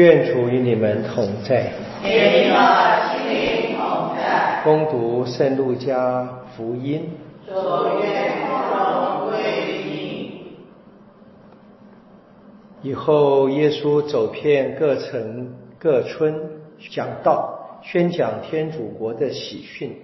[0.00, 1.70] 愿主与你们同在。
[2.02, 2.56] 与你的
[3.12, 4.62] 心灵同在。
[4.64, 6.26] 恭读圣路加
[6.56, 7.10] 福音。
[7.46, 7.52] 主
[8.02, 9.36] 愿荣归
[9.84, 10.56] 你。
[12.80, 16.34] 以后，耶稣走遍各城各村，
[16.90, 19.94] 讲道，宣讲天主国的喜讯。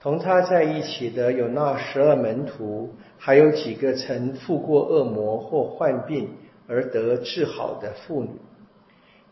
[0.00, 6.28] 同他在一起的有那十二门徒，还有几个曾负过恶魔或患病
[6.68, 8.30] 而得治好的妇女。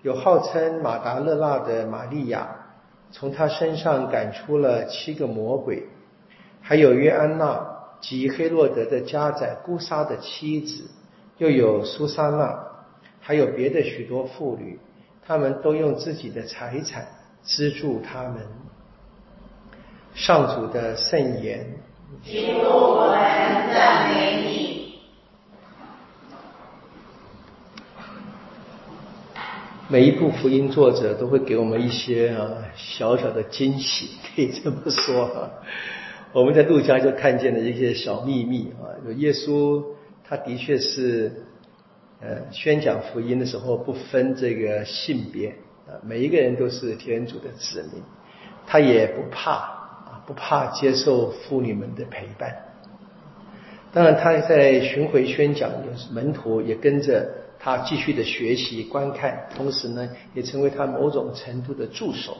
[0.04, 2.46] 有号称马达勒纳的玛利亚，
[3.10, 5.84] 从他身上赶出了七个魔鬼；
[6.60, 7.66] 还有约安娜
[8.02, 10.90] 及黑洛德的家宰姑沙的妻子，
[11.38, 12.66] 又有苏珊娜，
[13.18, 14.78] 还有别的许多妇女，
[15.26, 17.06] 他们都用自己的财产
[17.42, 18.46] 资助他们。
[20.12, 21.66] 上主的圣言。
[22.22, 24.63] 基督，我们赞美你。
[29.94, 35.50] 每一部福音作者都会给我们一些啊小小的惊喜，可以这么说啊。
[36.34, 39.84] 我们在路加就看见了一些小秘密啊，有耶稣
[40.24, 41.44] 他的确是
[42.20, 45.50] 呃宣讲福音的时候不分这个性别
[45.86, 48.02] 啊，每一个人都是天主的子民，
[48.66, 50.24] 他也不怕啊。
[50.26, 52.52] 不怕接受妇女们的陪伴，
[53.94, 55.70] 当然他在巡回宣讲，
[56.12, 62.36] 门徒也跟着他继续的学习观看，同时呢，也成为他某种程度的助手。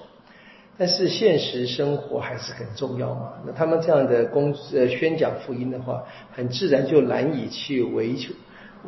[0.77, 3.35] 但是现实生活还是很重要嘛。
[3.47, 6.03] 那他们这样的公呃宣讲福音的话，
[6.33, 8.17] 很自然就难以去维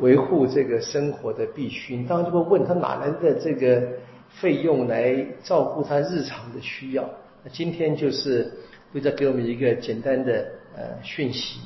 [0.01, 1.95] 维护这个生活的必须。
[1.95, 3.81] 你当然就会问他哪来的这个
[4.41, 7.09] 费用来照顾他日常的需要？
[7.45, 8.51] 那今天就是。
[8.93, 11.59] 会再给我们一个简单的呃讯息，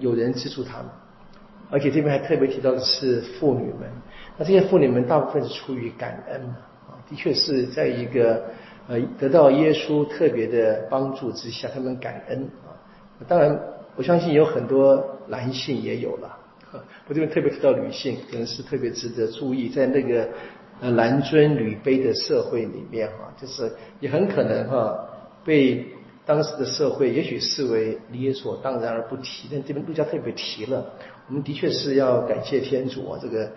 [0.00, 0.86] 有人资助他们，
[1.70, 3.88] 而且这边还特别提到的是妇女们。
[4.38, 6.40] 那这些妇女们大部分是出于感恩
[6.88, 8.44] 啊，的确是在一个
[8.88, 12.70] 呃得到耶稣特别的帮助之下，他们感恩啊。
[13.26, 13.58] 当然，
[13.96, 16.38] 我相信有很多男性也有了。
[17.08, 20.28] 我这边特别提到女性，可能是特别值得注意，在那个
[20.92, 25.08] 男尊女卑的社会里面哈，就是也很可能哈
[25.44, 25.86] 被。
[26.26, 30.84] 当时的社会也许视为理所当然而不提，但这边路加特别提了。
[31.28, 33.48] 我们的确是要感谢天主啊，这个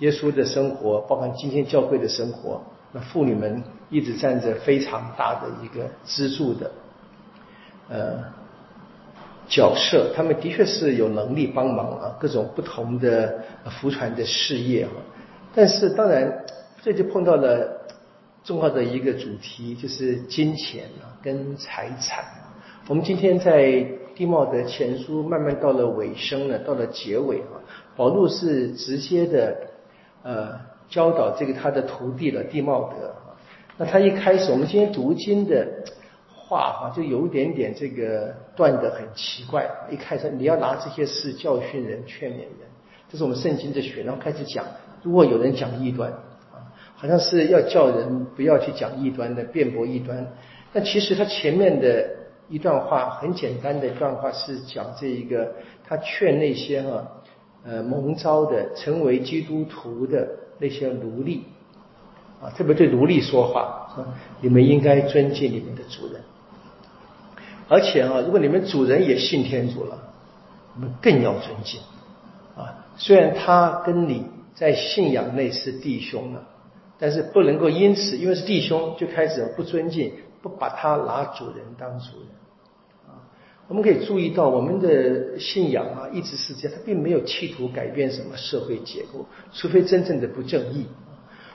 [0.00, 2.62] 耶稣的生活，包含今天教会的生活，
[2.92, 6.70] 那妇女们一直占着非常大的一个支柱的
[7.88, 8.22] 呃
[9.48, 13.42] 角色，他们的确是有能力帮忙啊，各种不同的
[13.80, 14.90] 福传的事业啊。
[15.54, 16.44] 但是当然，
[16.82, 17.77] 这就碰到了。
[18.44, 22.24] 重要的一个主题就是金钱啊，跟财产。
[22.86, 27.60] 我们今天在地茂的前书慢慢到了尾声了，到了结尾啊，
[27.94, 29.56] 保禄是直接的
[30.22, 33.14] 呃教导这个他的徒弟了，地茂德。
[33.76, 35.68] 那他一开始，我们今天读经的
[36.34, 39.68] 话哈，就有一点点这个断的很奇怪。
[39.90, 42.66] 一开始你要拿这些事教训人、劝勉人，
[43.10, 44.02] 这是我们圣经的学。
[44.02, 44.64] 然后开始讲，
[45.02, 46.10] 如果有人讲异端。
[47.00, 50.26] 好像是要叫人不要去讲异端的辩驳异端，
[50.72, 52.10] 但其实他前面的
[52.48, 55.54] 一段话很简单的一段话是讲这一个，
[55.86, 57.06] 他劝那些哈
[57.64, 60.28] 呃蒙招的成为基督徒的
[60.58, 61.44] 那些奴隶。
[62.42, 64.04] 啊，特别对奴隶说话，说
[64.40, 66.20] 你们应该尊敬你们的主人，
[67.68, 69.96] 而且啊，如果你们主人也信天主了，
[70.74, 71.80] 你们更要尊敬。
[72.56, 76.42] 啊，虽然他跟你在信仰内是弟兄了。
[76.98, 82.28] 但是不能够因此，因为是弟兄，就开始不尊敬，不把他拿主人当主人
[83.06, 83.22] 啊。
[83.68, 90.86] 我们可以注意到，我们的信仰啊，一直是这样，他并没有企图改变什么社会结构，除非真正的不正义。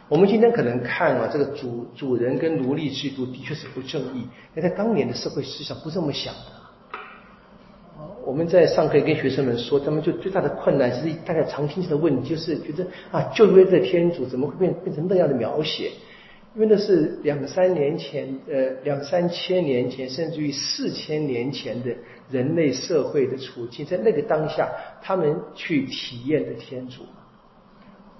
[0.08, 4.26] 我们今天可能看啊，这个主主人跟奴隶制度的确是不正义，
[4.56, 6.63] 但在当年的社会思想不这么想的。
[8.34, 15.92] 我们在上课跟学生们说，他们就最大的困难，其实大家常听到的问题，就是觉得啊，旧约的天主怎么会变变成那样的描写？
[16.56, 21.92] 因为那是两三年前，呃，两三千年前，甚至于四千年前的
[22.32, 24.68] 人类社会的处境，在那个当下，
[25.04, 27.04] 他们去体验的天主，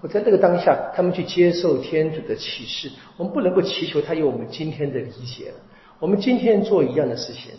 [0.02, 2.92] 我在那个当下，他们去接受天主的启示。
[3.18, 5.56] 我们不能够祈求他有我们今天的理解了。
[6.00, 7.54] 我们今天做一样的事情，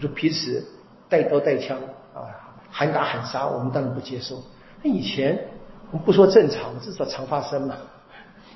[0.00, 0.64] 就彼此。
[1.08, 1.78] 带刀带枪
[2.14, 2.28] 啊，
[2.70, 4.42] 喊打喊杀，我们当然不接受。
[4.82, 5.38] 那以前
[5.90, 7.76] 我们不说正常，至少常发生嘛。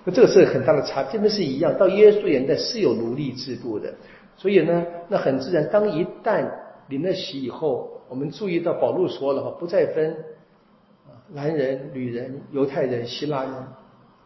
[0.05, 1.77] 那这个是很大的差，这边是一样。
[1.79, 3.93] 到耶稣年代是有奴隶制度的，
[4.37, 5.69] 所以呢，那很自然。
[5.71, 6.51] 当一旦
[6.89, 10.17] 领了洗以后，我们注意到保禄说了哈，不再分
[11.33, 13.53] 男人、女人、犹太人、希腊人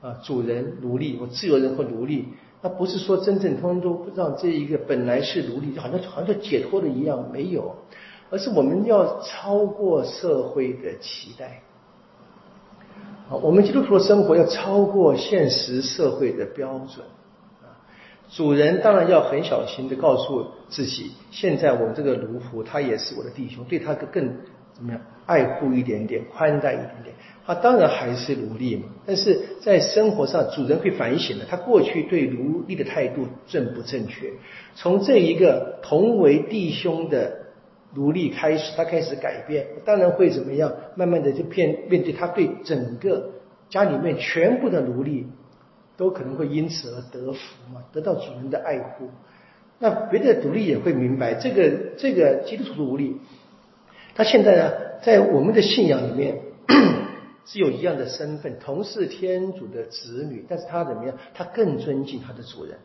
[0.00, 2.28] 啊，主人奴隶或自由人或奴隶，
[2.62, 7.74] 那不是说真正通通都让这一个本来是奴隶，就好像好像解脱了一样，没有，
[8.30, 11.62] 而是我们要超过社会的期待。
[13.28, 17.06] 啊，我们基督徒的生活要超过现实社会的标准。
[18.30, 24.26] 主人当然要很小心的告诉自己，现在我们这个奴仆他也是我的弟兄，对他更
[24.72, 27.14] 怎么样爱护一点点，宽待一点点。
[27.46, 34.32] 他当然还是奴隶嘛，但是在生活上，主人会反省的，他过去对奴隶的态度正不正确？
[34.74, 37.43] 从这一个同为弟兄的
[37.94, 40.72] 奴隶开始，他开始改变，当然会怎么样？
[40.96, 43.30] 慢慢的就变面对他对整个
[43.68, 45.26] 家里面全部的奴隶。
[45.96, 47.38] 都可能会因此而得福
[47.72, 49.10] 嘛，得到主人的爱护。
[49.78, 53.20] 那别的奴隶也会明白，这个这个基督徒的奴隶，
[54.16, 54.72] 他现在呢，
[55.04, 56.40] 在我们的信仰里面
[57.46, 61.16] 是有一样的身份，同是天主的子女，但是他怎么样？
[61.32, 62.76] 他更尊敬他的主人，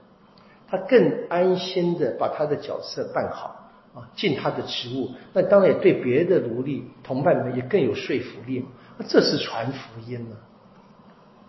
[0.68, 3.59] 他更安心的把他的角色办好
[3.94, 5.12] 啊，尽他的职务。
[5.34, 8.68] 那当然也对别的奴隶同伴们也更有说服力嘛。
[8.98, 10.36] 那这是传福音了。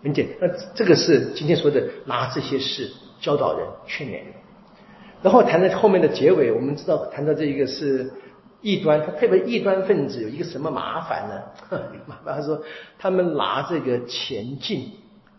[0.03, 4.33] 很简，那这个是今天说的拿这些事教导人、劝勉人，
[5.21, 8.11] 然后谈到后面的结尾，我们知道谈到这一个是
[8.61, 11.41] 异端，他特别异端分子有一个什么麻烦呢？
[12.07, 12.63] 麻烦他说
[12.97, 14.89] 他们拿这个前进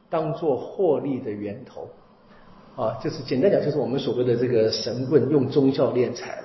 [0.08, 1.90] 当做获利的源头
[2.76, 6.41] 啊，就是简单讲就是我们所谓的这个神棍用宗教敛财。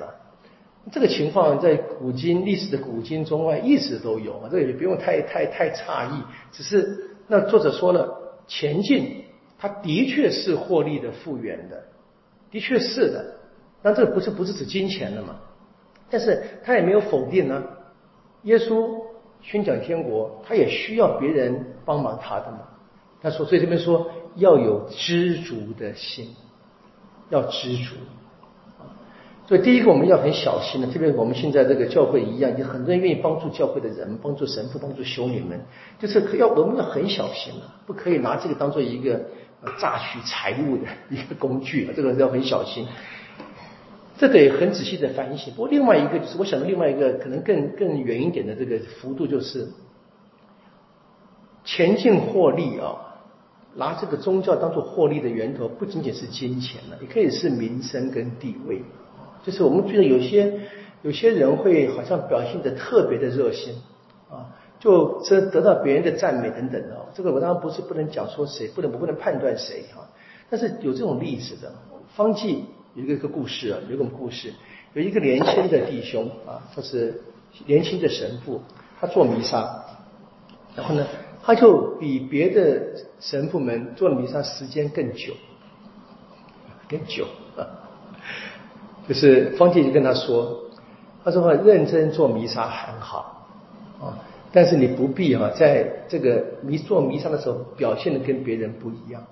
[0.91, 7.15] 这个情况在古今历史的古今中外一直都有啊，这个也不用太太太诧异，只是。
[7.29, 9.25] 那作者说了，前进，
[9.59, 11.83] 它的确是获利的复原的，
[12.49, 13.35] 的确是的。
[13.81, 15.35] 但这个不是不是指金钱的嘛？
[16.09, 17.61] 但是他也没有否定呢。
[18.43, 19.01] 耶稣
[19.41, 22.59] 宣讲天国，他也需要别人帮忙他的嘛。
[23.21, 26.33] 他说，所以这边说要有知足的心，
[27.29, 27.95] 要知足。
[29.47, 35.57] 所以，第一个我们要很小心的，特别我们现在这个教会一样，有很多人愿意帮助教会的人，帮助神父，帮助修女们，
[35.97, 39.21] 就是要我们要很小心了，不可以拿这个当做一个
[39.79, 42.85] 榨取财物的 一个工具，这个要很小心。
[44.17, 45.53] 这得很仔细的反省。
[45.53, 49.69] 不过，另外一个就是，我想到另外一个可能更更远一点的这个幅度，就是
[51.63, 52.97] 前进获利啊，
[53.75, 58.81] 拿这个宗教当做获利的源头，不仅仅是金钱了，也可以是民生跟地位。
[59.47, 60.59] 就是我们觉得有些
[61.03, 63.75] 有些人会好像表现的特别的热心
[64.29, 67.05] 啊，就这得到别人的赞美等等的。
[67.13, 70.05] 这个我当然不是不能讲说谁，不能我不能判断谁哈。
[70.49, 71.73] 但是有这种例子的，
[72.13, 74.51] 方济有一个个故事啊，有一个故事，
[74.93, 77.21] 有一个年轻的弟兄啊，他是
[77.65, 78.61] 年轻的神父，
[78.99, 79.85] 他做弥撒，
[80.75, 81.07] 然后呢，
[81.41, 82.81] 他就比别的
[83.21, 85.33] 神父们做弥撒时间更久，
[86.89, 87.86] 更久啊。
[89.07, 90.59] 就是方济就跟他说，
[91.23, 93.47] 他说认真做弥撒很好
[94.01, 94.19] 啊，
[94.51, 99.23] 但是你不必哈，在这个弥做弥撒的时候表现的跟别人不一样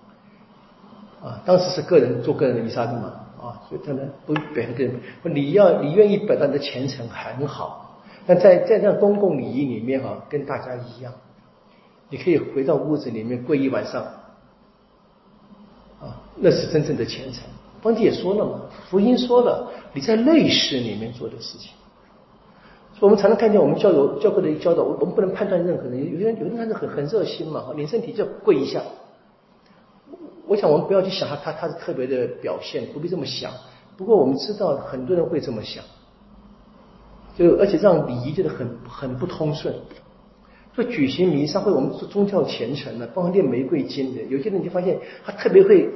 [1.22, 1.42] 啊。
[1.46, 11.12] 当时是个人做个人的弥撒的嘛啊，所以他们不表现跟你要你愿意表达你的虔诚很好，但在在这样公共礼仪里面哈，跟大家一样，
[12.10, 14.04] 你可以回到屋子里面跪一晚上
[16.00, 17.44] 啊，那是真正的虔诚。
[17.86, 21.70] 方济也说了嘛，福音说了，你在内室里面做的事情，
[23.00, 28.82] 我们常常看见我们教友教会的教导，我我们不能判断任何人，有些人有的人是很很热心嘛，连身体就跪一下。
[30.48, 33.52] 我想我们不要去想他他他是特别的表现，不必这么想。
[33.96, 35.84] 不过我们知道很多人会这么想，
[37.38, 39.72] 就而且让礼仪觉得很很不通顺。
[40.74, 45.94] 做举行弥撒会，我们做宗教虔诚的，包括念玫瑰经的，有些人就发现他特别会。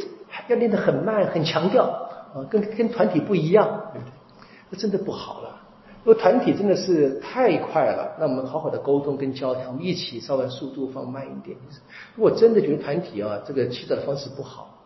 [0.48, 1.86] 要练得很慢，很强调
[2.34, 4.14] 啊，跟跟团体不一样，对不对？
[4.70, 5.56] 那真的不好了。
[6.04, 11.58] 如果团体真的是太快了，那我们好好的沟通跟交谈，一起稍微速度放慢一点。
[12.16, 14.78] 如果真的觉得团体啊这个祈祷的方式不好，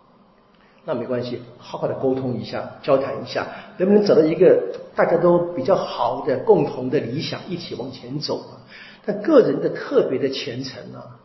[0.85, 3.45] 那没关系，好好的沟通一下，交谈一下，
[3.77, 4.59] 能不能找到一个
[4.95, 8.57] 大家都比较好的共同的理想，一起往前走啊？
[9.05, 11.19] 但个人的特别的虔诚啊，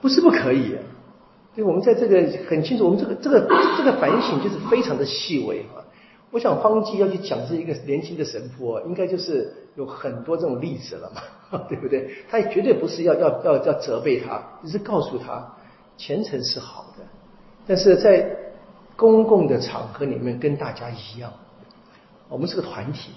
[0.00, 0.76] 不是不可以。
[1.54, 5.84] 对，我们在这个很清楚，我们这个这个这个反省就是非常的细微啊。
[6.30, 12.10] 我想方济要去讲这一个年轻的神父，应该就是有很多这种例子了嘛， 对不对？
[12.30, 15.46] 他也绝对不是要要要要责备他，只是告诉他
[15.98, 17.04] 虔诚是好的，
[17.66, 18.34] 但是在
[18.96, 21.30] 公共的场合里面跟大家一样，
[22.30, 23.10] 我们是个团体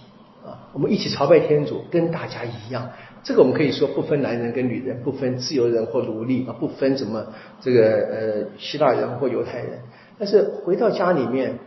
[0.46, 2.90] 啊，我们一起朝拜天主，跟大家一样，
[3.24, 7.26] 这个我们可以说不分男人跟女人，不分自由人或奴隶啊，不分什么
[7.60, 9.80] 这个呃希腊人或犹太人。
[10.18, 11.58] 但是回到家里面，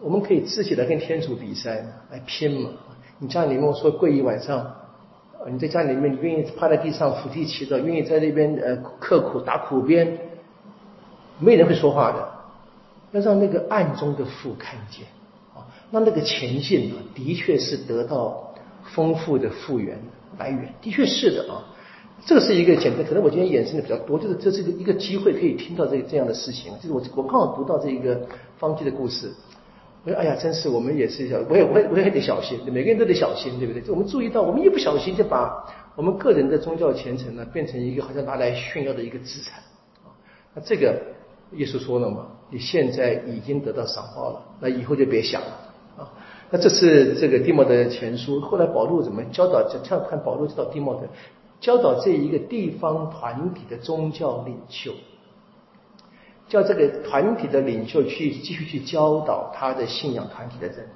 [0.00, 2.70] 我们可以自己来跟天主比赛，来拼嘛。
[3.18, 4.74] 你家里面说跪一晚上，
[5.50, 10.18] 你在家里面你愿意趴在地上伏地祈祷，愿意在那边呃刻苦打苦鞭，
[11.38, 12.28] 没人会说话的。
[13.12, 15.06] 要让那个暗中的父看见，
[15.90, 18.54] 那那个前进啊，的确是得到
[18.94, 19.98] 丰富的复原
[20.38, 21.64] 来源，的确是的啊。
[22.26, 26.72] 这是一个简单，可能我今天衍生的比较多，就是这是一个一个机会可以听到这这样的事情。
[26.82, 28.20] 就是我我刚好读到这一个
[28.58, 29.32] 方济的故事，
[30.04, 33.80] 我说哎呀，真是我们也是要，我也我也我也得小心，每个人都得小心，对不对？
[33.80, 35.64] 就我们注意到，我们一不小心就把
[35.94, 39.62] 我们个人的宗教虔诚呢，变成一个好像拿来炫耀的一个资产。
[40.54, 41.00] 那这个
[41.52, 45.57] 耶稣说了嘛，你现在已经得到赏报了，那以后就别想了。
[46.50, 49.62] 那这是这个蒂莫的前书，后来保罗怎么教导？
[49.68, 49.78] 这
[50.08, 51.08] 看保罗教导蒂莫的。
[51.60, 54.92] 教导这一个地方团体的宗教领袖，
[56.48, 60.86] 叫这个团体的领袖去继续去教导他的信仰团体的人。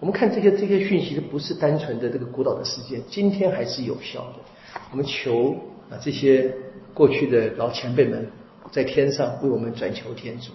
[0.00, 4.80] 我们看这些这些讯息，不是单纯的这个古老的事件，今天还是有效的。
[4.90, 5.54] 我们求
[5.88, 6.52] 啊这些
[6.92, 8.28] 过去的老前辈们
[8.72, 10.50] 在天上为我们转求天主。